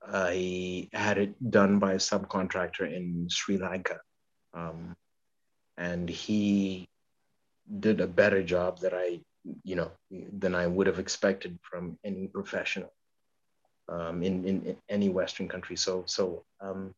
I 0.06 0.90
had 0.94 1.18
it 1.18 1.52
done 1.52 1.80
by 1.80 1.94
a 1.94 1.98
subcontractor 1.98 2.92
in 2.92 3.28
Sri 3.30 3.58
Lanka. 3.58 4.00
Um, 4.54 4.96
and 5.78 6.10
he 6.10 6.88
did 7.80 8.02
a 8.02 8.08
better 8.08 8.44
job 8.44 8.80
that 8.80 8.94
I, 8.94 9.22
you 9.64 9.76
know, 9.76 9.92
than 10.12 10.56
I 10.56 10.68
would 10.68 10.88
have 10.88 11.00
expected 11.00 11.60
from 11.62 11.98
any 12.04 12.28
professional 12.28 12.92
um, 13.88 14.24
in, 14.24 14.46
in, 14.46 14.62
in, 14.64 14.78
any 14.90 15.10
Western 15.10 15.48
country. 15.48 15.76
So, 15.76 16.04
so 16.06 16.44
um, 16.60 16.94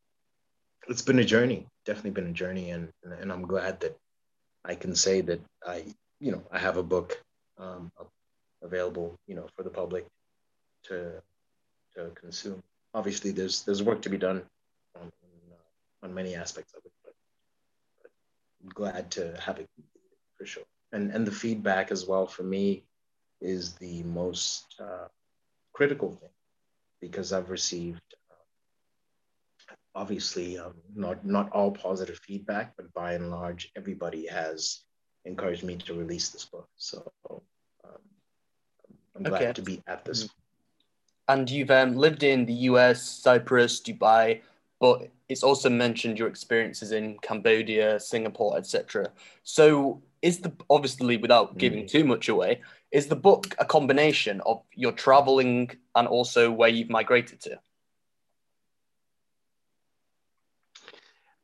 it's 0.87 1.01
been 1.01 1.19
a 1.19 1.25
journey, 1.25 1.67
definitely 1.85 2.11
been 2.11 2.29
a 2.29 2.33
journey. 2.33 2.71
And, 2.71 2.89
and 3.03 3.31
I'm 3.31 3.43
glad 3.43 3.79
that 3.81 3.97
I 4.63 4.75
can 4.75 4.95
say 4.95 5.21
that 5.21 5.41
I, 5.65 5.85
you 6.19 6.31
know, 6.31 6.43
I 6.51 6.59
have 6.59 6.77
a 6.77 6.83
book 6.83 7.21
um, 7.57 7.91
available, 8.61 9.15
you 9.27 9.35
know, 9.35 9.47
for 9.55 9.63
the 9.63 9.69
public 9.69 10.05
to, 10.83 11.21
to 11.95 12.09
consume 12.15 12.63
obviously 12.93 13.31
there's 13.31 13.63
there's 13.63 13.83
work 13.83 14.01
to 14.01 14.09
be 14.09 14.17
done 14.17 14.41
on, 14.95 15.11
on, 16.03 16.09
uh, 16.09 16.13
many 16.13 16.35
aspects 16.35 16.73
of 16.73 16.81
it, 16.85 16.91
but, 17.03 17.13
but, 18.01 18.11
I'm 18.63 18.69
glad 18.69 19.11
to 19.11 19.37
have 19.39 19.59
it 19.59 19.69
for 20.37 20.45
sure. 20.45 20.63
And 20.91 21.11
and 21.11 21.25
the 21.25 21.31
feedback 21.31 21.91
as 21.91 22.05
well 22.07 22.27
for 22.27 22.43
me 22.43 22.83
is 23.39 23.73
the 23.75 24.03
most 24.03 24.75
uh, 24.79 25.07
critical 25.73 26.11
thing 26.11 26.29
because 26.99 27.33
I've 27.33 27.49
received 27.49 28.01
uh, 28.29 29.73
obviously 29.95 30.59
um, 30.59 30.75
not 30.95 31.25
not 31.25 31.51
all 31.51 31.71
positive 31.71 32.19
feedback, 32.19 32.73
but 32.75 32.93
by 32.93 33.13
and 33.13 33.31
large 33.31 33.71
everybody 33.75 34.27
has 34.27 34.81
encouraged 35.25 35.63
me 35.63 35.77
to 35.77 35.93
release 35.93 36.29
this 36.29 36.45
book. 36.45 36.67
So 36.75 37.11
um, 37.29 37.39
I'm 39.15 39.23
glad 39.23 39.41
okay. 39.41 39.53
to 39.53 39.61
be 39.61 39.81
at 39.87 40.03
this. 40.03 40.25
Mm-hmm 40.25 40.40
and 41.27 41.49
you've 41.49 41.71
um, 41.71 41.95
lived 41.95 42.23
in 42.23 42.45
the 42.45 42.53
US, 42.69 43.01
Cyprus, 43.01 43.81
Dubai, 43.81 44.41
but 44.79 45.09
it's 45.29 45.43
also 45.43 45.69
mentioned 45.69 46.19
your 46.19 46.27
experiences 46.27 46.91
in 46.91 47.17
Cambodia, 47.19 47.99
Singapore, 47.99 48.57
etc. 48.57 49.11
So, 49.43 50.01
is 50.21 50.39
the 50.39 50.51
obviously 50.69 51.17
without 51.17 51.57
giving 51.57 51.85
mm. 51.85 51.89
too 51.89 52.03
much 52.03 52.29
away, 52.29 52.61
is 52.91 53.07
the 53.07 53.15
book 53.15 53.55
a 53.57 53.65
combination 53.65 54.41
of 54.45 54.61
your 54.75 54.91
traveling 54.91 55.71
and 55.95 56.07
also 56.07 56.51
where 56.51 56.69
you've 56.69 56.89
migrated 56.89 57.39
to? 57.41 57.59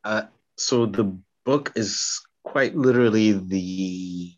Uh, 0.03 0.23
so 0.57 0.85
the 0.85 1.17
book 1.45 1.71
is 1.75 2.21
quite 2.43 2.75
literally 2.75 3.33
the 3.33 4.33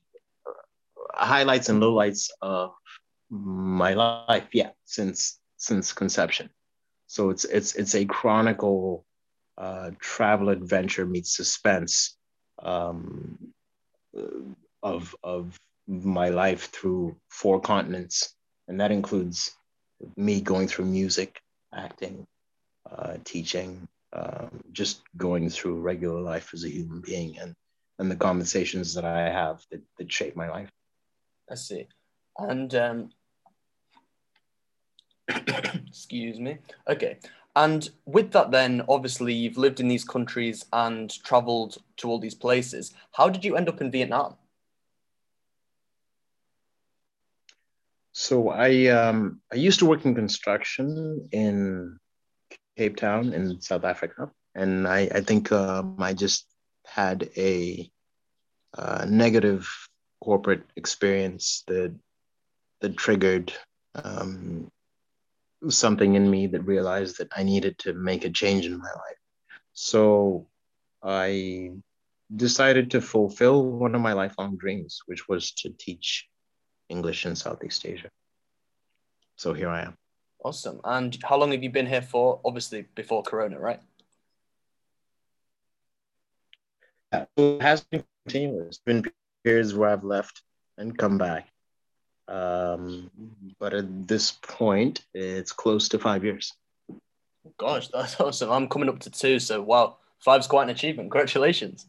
highlights 1.13 1.69
and 1.69 1.81
lowlights 1.81 2.29
of 2.41 2.72
my 3.30 3.94
life 3.94 4.48
yeah 4.54 4.72
since 4.86 5.40
since 5.58 5.94
conception. 5.94 6.50
So 7.08 7.30
it's 7.30 7.46
it's 7.46 7.76
it's 7.76 7.96
a 7.96 8.06
chronicle 8.06 9.06
uh, 9.58 9.92
travel 10.00 10.50
adventure 10.50 11.06
meets 11.06 11.36
suspense 11.36 12.18
um, 12.64 13.38
of 14.82 15.16
of 15.24 15.58
my 15.88 16.30
life 16.30 16.70
through 16.72 17.16
four 17.30 17.60
continents. 17.60 18.34
And 18.68 18.80
that 18.80 18.92
includes 18.92 19.56
me 20.16 20.42
going 20.42 20.68
through 20.68 20.86
music 20.86 21.42
acting 21.74 22.26
uh, 22.90 23.18
teaching 23.24 23.88
um, 24.14 24.50
just 24.72 25.02
going 25.18 25.50
through 25.50 25.82
regular 25.82 26.22
life 26.22 26.52
as 26.54 26.64
a 26.64 26.70
human 26.70 27.02
being 27.02 27.38
and 27.38 27.54
and 28.00 28.10
the 28.10 28.16
conversations 28.16 28.94
that 28.94 29.04
i 29.04 29.30
have 29.30 29.62
that, 29.72 29.82
that 29.98 30.12
shape 30.12 30.36
my 30.36 30.50
life. 30.50 30.70
I 31.52 31.56
see. 31.56 31.88
And 32.38 32.74
um, 32.76 33.10
Excuse 35.88 36.40
me. 36.40 36.58
Okay. 36.88 37.20
And 37.56 37.90
with 38.06 38.32
that, 38.32 38.52
then, 38.52 38.84
obviously, 38.88 39.34
you've 39.34 39.58
lived 39.58 39.80
in 39.80 39.88
these 39.88 40.04
countries 40.04 40.66
and 40.72 41.12
traveled 41.24 41.78
to 41.98 42.08
all 42.08 42.20
these 42.20 42.36
places. 42.36 42.94
How 43.12 43.30
did 43.30 43.44
you 43.44 43.56
end 43.56 43.68
up 43.68 43.82
in 43.82 43.92
Vietnam? 43.92 44.36
So 48.14 48.50
I 48.50 48.88
um, 48.88 49.42
I 49.52 49.56
used 49.56 49.80
to 49.80 49.86
work 49.86 50.06
in 50.06 50.14
construction 50.14 51.30
in 51.32 51.98
Cape 52.78 52.98
Town 52.98 53.34
in 53.34 53.62
South 53.62 53.86
Africa, 53.86 54.30
and 54.56 54.88
I 54.88 55.10
I 55.14 55.22
think 55.22 55.52
um, 55.52 55.96
I 56.00 56.14
just 56.14 56.46
had 56.86 57.30
a 57.38 57.90
uh, 58.78 59.06
negative 59.08 59.70
corporate 60.22 60.64
experience 60.76 61.64
that 61.68 61.96
that 62.82 62.98
triggered 62.98 63.54
um, 63.96 64.70
something 65.68 66.16
in 66.16 66.30
me 66.30 66.48
that 66.48 66.62
realized 66.62 67.18
that 67.18 67.30
I 67.36 67.44
needed 67.44 67.78
to 67.80 67.94
make 67.94 68.25
a 68.25 68.30
change 68.30 68.66
in 68.66 68.78
my 68.78 68.88
life. 68.88 69.18
So 69.74 70.48
I 71.04 71.72
decided 72.36 72.92
to 72.92 73.01
fulfill 73.01 73.63
one 73.63 73.96
of 73.96 74.01
my 74.01 74.13
lifelong 74.13 74.58
dreams, 74.58 75.01
which 75.08 75.28
was 75.28 75.51
to 75.51 75.70
teach 75.78 76.28
English 76.89 77.25
in 77.25 77.36
Southeast 77.36 77.86
Asia. 77.86 78.10
So 79.36 79.54
here 79.54 79.70
I 79.70 79.84
am. 79.84 79.98
Awesome. 80.44 80.80
And 80.84 81.18
how 81.24 81.38
long 81.38 81.51
have 81.51 81.63
you 81.63 81.70
been 81.70 81.88
here 81.88 82.01
for? 82.01 82.39
Obviously, 82.46 82.86
before 82.96 83.24
Corona, 83.24 83.60
right? 83.60 83.80
Yeah, 87.12 87.25
it 87.36 87.62
has 87.62 87.84
been 87.84 88.04
continuous. 88.25 88.68
It's 88.68 88.78
been 88.78 89.04
periods 89.44 89.74
where 89.74 89.89
I've 89.89 90.04
left 90.04 90.42
and 90.78 90.98
come 90.98 91.18
back. 91.18 91.50
Um, 92.28 93.10
but 93.60 93.74
at 93.74 94.08
this 94.08 94.32
point, 94.32 95.06
it's 95.13 95.51
close 95.51 95.89
to 95.89 96.00
five 96.00 96.24
years. 96.24 96.54
Gosh, 97.58 97.88
that's 97.89 98.20
awesome. 98.20 98.51
I'm 98.51 98.68
coming 98.68 98.89
up 98.89 99.00
to 99.00 99.10
two, 99.10 99.39
so 99.39 99.62
wow, 99.62 99.98
five's 100.20 100.48
quite 100.48 100.63
an 100.63 100.70
achievement. 100.70 101.12
Congratulations. 101.12 101.88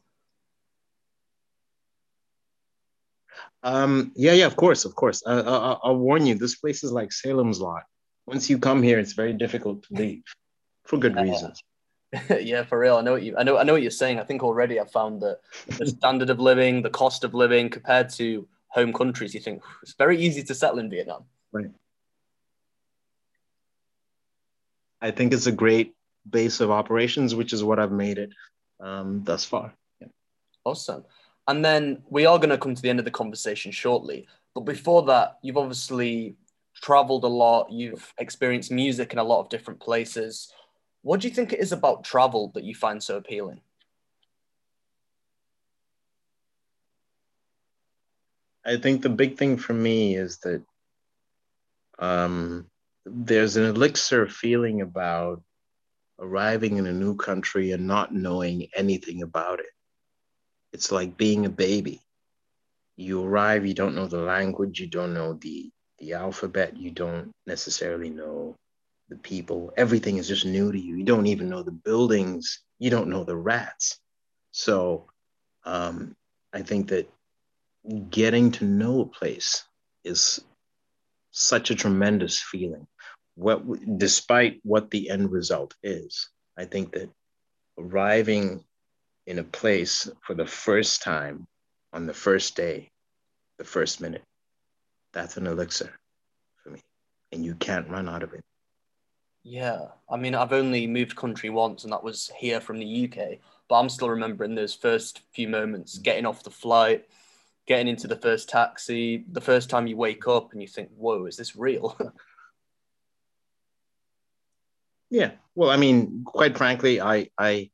Um, 3.62 4.12
yeah, 4.16 4.32
yeah, 4.32 4.46
of 4.46 4.56
course, 4.56 4.84
of 4.84 4.94
course. 4.94 5.22
I, 5.26 5.40
I, 5.40 5.76
I'll 5.84 5.96
warn 5.96 6.26
you, 6.26 6.34
this 6.34 6.56
place 6.56 6.82
is 6.82 6.92
like 6.92 7.12
Salem's 7.12 7.60
Lot. 7.60 7.82
Once 8.26 8.48
you 8.48 8.58
come 8.58 8.82
here, 8.82 8.98
it's 8.98 9.12
very 9.12 9.32
difficult 9.32 9.82
to 9.84 9.94
leave 9.94 10.22
for 10.84 10.98
good 10.98 11.16
reasons. 11.16 11.62
yeah, 12.40 12.64
for 12.64 12.78
real. 12.78 12.96
I 12.96 13.02
know 13.02 13.12
what 13.12 13.22
you. 13.22 13.36
I 13.36 13.42
know. 13.42 13.58
I 13.58 13.62
know 13.62 13.74
what 13.74 13.82
you're 13.82 13.90
saying. 13.90 14.18
I 14.18 14.24
think 14.24 14.42
already 14.42 14.80
I've 14.80 14.90
found 14.90 15.20
that 15.22 15.40
the 15.78 15.86
standard 15.86 16.30
of 16.30 16.40
living, 16.40 16.82
the 16.82 16.90
cost 16.90 17.22
of 17.22 17.34
living, 17.34 17.70
compared 17.70 18.08
to 18.10 18.48
home 18.68 18.92
countries, 18.92 19.34
you 19.34 19.40
think 19.40 19.62
it's 19.82 19.94
very 19.94 20.18
easy 20.18 20.42
to 20.44 20.54
settle 20.54 20.78
in 20.78 20.90
Vietnam. 20.90 21.24
Right. 21.52 21.70
I 25.00 25.10
think 25.10 25.32
it's 25.32 25.46
a 25.46 25.52
great 25.52 25.94
base 26.28 26.60
of 26.60 26.70
operations, 26.70 27.34
which 27.34 27.52
is 27.52 27.64
what 27.64 27.78
I've 27.78 27.92
made 27.92 28.18
it 28.18 28.30
um, 28.80 29.22
thus 29.24 29.44
far. 29.44 29.72
Yeah. 30.00 30.08
Awesome. 30.64 31.04
And 31.48 31.64
then 31.64 32.02
we 32.08 32.26
are 32.26 32.38
going 32.38 32.50
to 32.50 32.58
come 32.58 32.74
to 32.74 32.82
the 32.82 32.90
end 32.90 32.98
of 32.98 33.04
the 33.04 33.10
conversation 33.10 33.72
shortly. 33.72 34.28
But 34.54 34.62
before 34.62 35.02
that, 35.04 35.38
you've 35.42 35.56
obviously 35.56 36.36
traveled 36.74 37.24
a 37.24 37.28
lot, 37.28 37.72
you've 37.72 38.12
experienced 38.18 38.70
music 38.70 39.12
in 39.12 39.18
a 39.18 39.24
lot 39.24 39.40
of 39.40 39.48
different 39.48 39.80
places. 39.80 40.52
What 41.02 41.20
do 41.20 41.28
you 41.28 41.34
think 41.34 41.52
it 41.52 41.60
is 41.60 41.72
about 41.72 42.04
travel 42.04 42.52
that 42.54 42.64
you 42.64 42.74
find 42.74 43.02
so 43.02 43.16
appealing? 43.16 43.60
I 48.64 48.76
think 48.76 49.02
the 49.02 49.08
big 49.08 49.38
thing 49.38 49.56
for 49.56 49.72
me 49.72 50.16
is 50.16 50.38
that 50.38 50.62
Um, 52.00 52.66
there's 53.06 53.56
an 53.56 53.64
elixir 53.64 54.26
feeling 54.26 54.80
about 54.80 55.42
arriving 56.18 56.76
in 56.78 56.86
a 56.86 56.92
new 56.92 57.16
country 57.16 57.72
and 57.72 57.86
not 57.86 58.14
knowing 58.14 58.68
anything 58.76 59.22
about 59.22 59.60
it. 59.60 59.66
It's 60.72 60.92
like 60.92 61.16
being 61.16 61.46
a 61.46 61.50
baby. 61.50 62.00
You 62.96 63.24
arrive, 63.24 63.66
you 63.66 63.74
don't 63.74 63.94
know 63.94 64.06
the 64.06 64.18
language, 64.20 64.80
you 64.80 64.86
don't 64.86 65.14
know 65.14 65.34
the, 65.34 65.70
the 65.98 66.14
alphabet, 66.14 66.76
you 66.76 66.90
don't 66.90 67.32
necessarily 67.46 68.10
know 68.10 68.56
the 69.08 69.16
people. 69.16 69.72
Everything 69.76 70.18
is 70.18 70.28
just 70.28 70.46
new 70.46 70.70
to 70.70 70.78
you. 70.78 70.96
You 70.96 71.04
don't 71.04 71.26
even 71.26 71.48
know 71.48 71.62
the 71.62 71.72
buildings, 71.72 72.60
you 72.78 72.90
don't 72.90 73.08
know 73.08 73.24
the 73.24 73.36
rats. 73.36 73.98
So 74.52 75.06
um, 75.64 76.14
I 76.52 76.62
think 76.62 76.88
that 76.88 77.10
getting 78.10 78.52
to 78.52 78.64
know 78.64 79.00
a 79.00 79.06
place 79.06 79.64
is 80.04 80.40
such 81.30 81.70
a 81.70 81.74
tremendous 81.74 82.40
feeling. 82.40 82.86
What, 83.34 83.62
despite 83.98 84.60
what 84.62 84.90
the 84.90 85.10
end 85.10 85.30
result 85.30 85.74
is, 85.82 86.30
I 86.56 86.64
think 86.64 86.92
that 86.92 87.10
arriving 87.78 88.64
in 89.26 89.38
a 89.38 89.44
place 89.44 90.10
for 90.26 90.34
the 90.34 90.46
first 90.46 91.02
time 91.02 91.46
on 91.92 92.06
the 92.06 92.14
first 92.14 92.56
day, 92.56 92.90
the 93.58 93.64
first 93.64 94.00
minute, 94.00 94.24
that's 95.12 95.36
an 95.36 95.46
elixir 95.46 95.92
for 96.62 96.70
me. 96.70 96.80
And 97.32 97.44
you 97.44 97.54
can't 97.54 97.88
run 97.88 98.08
out 98.08 98.22
of 98.22 98.32
it. 98.34 98.42
Yeah. 99.42 99.86
I 100.10 100.16
mean, 100.16 100.34
I've 100.34 100.52
only 100.52 100.86
moved 100.86 101.16
country 101.16 101.50
once, 101.50 101.84
and 101.84 101.92
that 101.92 102.04
was 102.04 102.30
here 102.36 102.60
from 102.60 102.78
the 102.78 103.04
UK. 103.04 103.38
But 103.68 103.76
I'm 103.76 103.88
still 103.88 104.10
remembering 104.10 104.54
those 104.54 104.74
first 104.74 105.22
few 105.32 105.48
moments 105.48 105.98
getting 105.98 106.26
off 106.26 106.42
the 106.42 106.50
flight, 106.50 107.06
getting 107.70 107.86
into 107.86 108.08
the 108.08 108.16
first 108.16 108.48
taxi, 108.48 109.24
the 109.30 109.40
first 109.40 109.70
time 109.70 109.86
you 109.86 109.96
wake 109.96 110.26
up 110.26 110.52
and 110.52 110.60
you 110.60 110.66
think, 110.66 110.88
whoa, 110.96 111.26
is 111.26 111.36
this 111.36 111.54
real? 111.54 111.96
yeah. 115.10 115.30
Well, 115.54 115.70
I 115.70 115.76
mean, 115.76 116.24
quite 116.24 116.58
frankly, 116.58 117.00
I, 117.00 117.28
I, 117.38 117.70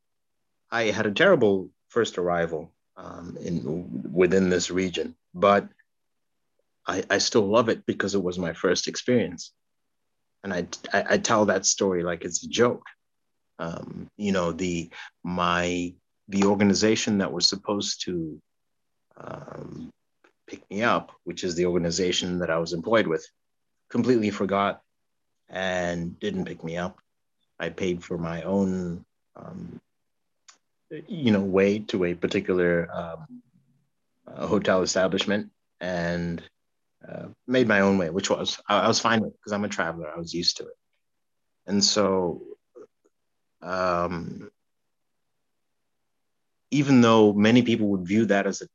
I 0.71 0.91
had 0.91 1.07
a 1.07 1.11
terrible 1.11 1.71
first 1.89 2.19
arrival 2.19 2.75
um, 2.99 3.39
in 3.41 4.13
within 4.13 4.51
this 4.51 4.71
region, 4.71 5.15
but 5.33 5.67
I, 6.87 7.03
I 7.09 7.17
still 7.17 7.47
love 7.47 7.71
it 7.71 7.87
because 7.87 8.15
it 8.15 8.23
was 8.23 8.39
my 8.39 8.53
first 8.53 8.89
experience, 8.89 9.53
and 10.45 10.53
I, 10.53 10.67
I, 10.93 11.05
I 11.13 11.19
tell 11.19 11.47
that 11.47 11.65
story 11.65 12.03
like 12.03 12.23
it's 12.23 12.45
a 12.45 12.49
joke. 12.49 12.85
Um, 13.59 14.11
you 14.19 14.33
know, 14.33 14.53
the 14.53 14.91
my 15.25 15.95
the 16.29 16.45
organization 16.45 17.17
that 17.19 17.33
was 17.33 17.49
supposed 17.49 18.05
to 18.05 18.39
um, 19.17 19.91
pick 20.47 20.69
me 20.71 20.83
up, 20.83 21.13
which 21.25 21.45
is 21.45 21.55
the 21.55 21.67
organization 21.67 22.39
that 22.41 22.51
I 22.51 22.59
was 22.59 22.73
employed 22.73 23.07
with, 23.07 23.27
completely 23.91 24.31
forgot 24.31 24.83
and 25.49 26.19
didn't 26.19 26.45
pick 26.47 26.63
me 26.63 26.77
up. 26.77 26.99
I 27.59 27.71
paid 27.71 28.05
for 28.05 28.19
my 28.19 28.43
own 28.43 29.05
um, 29.37 29.81
you 30.91 31.33
know, 31.33 31.41
way 31.41 31.81
to 31.81 32.05
a 32.05 32.15
particular 32.15 32.89
um, 32.93 33.43
uh, 34.27 34.47
hotel 34.47 34.83
establishment 34.83 35.51
and 35.81 36.43
uh, 37.07 37.27
made 37.47 37.69
my 37.69 37.81
own 37.81 37.99
way, 37.99 38.11
which 38.11 38.31
was 38.31 38.61
I, 38.69 38.81
I 38.81 38.89
was 38.89 39.01
fine 39.01 39.21
with 39.21 39.33
because 39.33 39.53
I'm 39.53 39.65
a 39.65 39.69
traveler. 39.69 40.11
I 40.15 40.19
was 40.19 40.33
used 40.33 40.59
to 40.59 40.65
it, 40.65 40.77
and 41.67 41.83
so 41.83 42.43
um, 43.63 44.51
even 46.71 47.01
though 47.01 47.33
many 47.33 47.63
people 47.63 47.89
would 47.89 48.07
view 48.07 48.27
that 48.27 48.47
as 48.47 48.63
a 48.63 48.67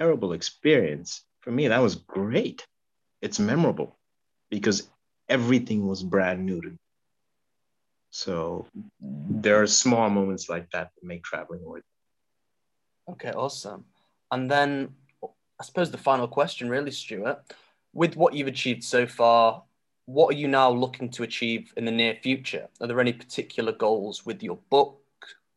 terrible 0.00 0.32
experience, 0.32 1.22
for 1.40 1.50
me 1.50 1.68
that 1.68 1.82
was 1.82 1.96
great. 1.96 2.66
It's 3.20 3.38
memorable 3.38 3.98
because 4.50 4.88
everything 5.28 5.86
was 5.86 6.02
brand 6.02 6.44
new 6.46 6.60
to 6.60 6.70
me. 6.70 6.76
So 8.10 8.66
there 9.00 9.60
are 9.62 9.66
small 9.66 10.08
moments 10.10 10.48
like 10.48 10.70
that 10.70 10.90
that 10.94 11.06
make 11.06 11.22
traveling 11.22 11.62
worth 11.62 11.84
it. 13.08 13.12
Okay, 13.12 13.30
awesome. 13.32 13.84
And 14.30 14.50
then 14.50 14.94
I 15.22 15.64
suppose 15.64 15.90
the 15.90 15.98
final 15.98 16.26
question, 16.26 16.68
really, 16.70 16.90
Stuart, 16.90 17.42
with 17.92 18.16
what 18.16 18.34
you've 18.34 18.48
achieved 18.48 18.82
so 18.82 19.06
far, 19.06 19.62
what 20.06 20.34
are 20.34 20.38
you 20.38 20.48
now 20.48 20.70
looking 20.70 21.10
to 21.10 21.22
achieve 21.22 21.72
in 21.76 21.84
the 21.84 21.90
near 21.90 22.16
future? 22.22 22.68
Are 22.80 22.86
there 22.86 23.00
any 23.00 23.12
particular 23.12 23.72
goals 23.72 24.24
with 24.24 24.42
your 24.42 24.58
book, 24.70 24.98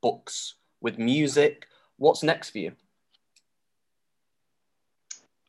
books, 0.02 0.56
with 0.82 1.00
music? 1.00 1.68
What's 1.98 2.24
next 2.24 2.50
for 2.50 2.60
you? 2.60 2.74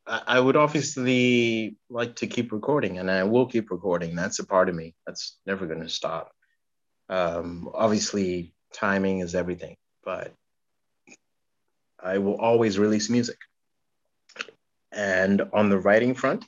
I 0.06 0.38
would 0.38 0.56
obviously 0.56 1.78
like 1.88 2.16
to 2.16 2.26
keep 2.26 2.52
recording, 2.52 2.98
and 2.98 3.10
I 3.10 3.24
will 3.24 3.46
keep 3.46 3.70
recording. 3.70 4.14
That's 4.14 4.38
a 4.38 4.46
part 4.46 4.68
of 4.68 4.74
me 4.74 4.94
that's 5.06 5.38
never 5.46 5.66
going 5.66 5.80
to 5.80 5.88
stop. 5.88 6.30
Um, 7.08 7.70
obviously, 7.72 8.54
timing 8.74 9.20
is 9.20 9.34
everything, 9.34 9.76
but 10.04 10.32
I 12.02 12.18
will 12.18 12.36
always 12.36 12.78
release 12.78 13.08
music. 13.08 13.38
And 14.92 15.42
on 15.54 15.70
the 15.70 15.78
writing 15.78 16.14
front, 16.14 16.44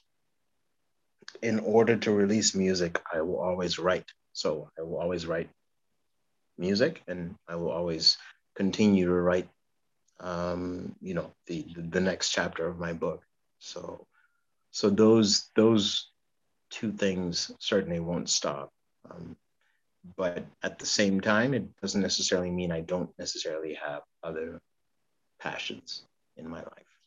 in 1.43 1.59
order 1.61 1.97
to 1.97 2.13
release 2.13 2.55
music, 2.55 3.01
I 3.13 3.23
will 3.23 3.39
always 3.39 3.79
write. 3.79 4.07
So 4.35 4.69
I 4.79 4.83
will 4.83 4.99
always 4.99 5.27
write 5.27 5.49
music, 6.59 7.03
and 7.09 7.37
I 7.49 7.57
will 7.57 7.71
always 7.71 8.19
continue 8.55 9.07
to 9.07 9.13
write, 9.13 9.49
um, 10.21 10.95
you 11.01 11.15
know, 11.15 11.33
the 11.47 11.67
the 11.75 12.01
next 12.01 12.31
chapter 12.31 12.67
of 12.67 12.79
my 12.79 12.93
book. 12.93 13.23
So, 13.59 14.07
so 14.71 14.91
those 14.91 15.51
those 15.55 16.11
two 16.71 16.93
things 16.93 17.51
certainly 17.59 18.01
won't 18.01 18.29
stop. 18.29 18.73
Um, 19.11 19.37
but 20.17 20.45
at 20.63 20.79
the 20.79 20.87
same 20.87 21.21
time, 21.21 21.55
it 21.55 21.65
doesn't 21.81 22.01
necessarily 22.01 22.51
mean 22.51 22.71
I 22.71 22.81
don't 22.81 23.11
necessarily 23.19 23.75
have 23.75 24.03
other 24.23 24.61
passions 25.41 26.05
in 26.37 26.49
my 26.49 26.59
life. 26.59 26.99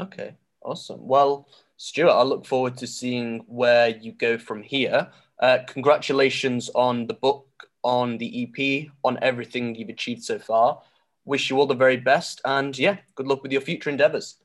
Okay, 0.00 0.36
awesome. 0.62 1.06
Well, 1.06 1.48
Stuart, 1.76 2.12
I 2.12 2.22
look 2.22 2.46
forward 2.46 2.76
to 2.78 2.86
seeing 2.86 3.40
where 3.46 3.88
you 3.88 4.12
go 4.12 4.38
from 4.38 4.62
here. 4.62 5.10
Uh, 5.40 5.58
congratulations 5.66 6.70
on 6.74 7.06
the 7.06 7.14
book, 7.14 7.48
on 7.82 8.18
the 8.18 8.44
EP, 8.44 8.92
on 9.04 9.18
everything 9.22 9.74
you've 9.74 9.88
achieved 9.88 10.22
so 10.22 10.38
far. 10.38 10.80
Wish 11.24 11.50
you 11.50 11.58
all 11.58 11.66
the 11.66 11.74
very 11.74 11.96
best, 11.96 12.40
and 12.44 12.76
yeah, 12.78 12.98
good 13.14 13.26
luck 13.26 13.42
with 13.42 13.52
your 13.52 13.60
future 13.60 13.90
endeavors. 13.90 14.36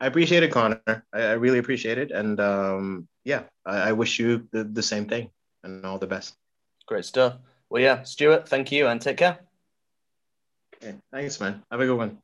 I 0.00 0.06
appreciate 0.06 0.42
it, 0.42 0.52
Connor. 0.52 0.80
I, 0.86 1.20
I 1.20 1.32
really 1.32 1.58
appreciate 1.58 1.98
it, 1.98 2.10
and 2.10 2.38
um, 2.40 3.08
yeah, 3.24 3.44
I, 3.64 3.90
I 3.90 3.92
wish 3.92 4.18
you 4.18 4.48
the, 4.52 4.64
the 4.64 4.82
same 4.82 5.06
thing 5.06 5.30
and 5.62 5.84
all 5.84 5.98
the 5.98 6.06
best. 6.06 6.34
Great 6.86 7.04
stuff. 7.04 7.38
Well, 7.70 7.82
yeah, 7.82 8.02
Stuart, 8.02 8.48
thank 8.48 8.70
you 8.70 8.86
and 8.86 9.00
take 9.00 9.16
care. 9.16 9.38
Okay, 10.76 10.96
thanks, 11.12 11.40
man. 11.40 11.62
Have 11.70 11.80
a 11.80 11.86
good 11.86 11.96
one. 11.96 12.18